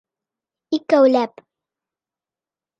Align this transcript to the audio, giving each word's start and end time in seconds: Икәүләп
Икәүләп 0.77 1.37